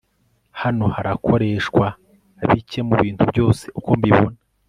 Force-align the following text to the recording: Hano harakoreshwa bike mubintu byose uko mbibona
Hano 0.61 0.85
harakoreshwa 0.95 1.85
bike 2.49 2.79
mubintu 2.87 3.23
byose 3.31 3.63
uko 3.79 3.91
mbibona 3.99 4.37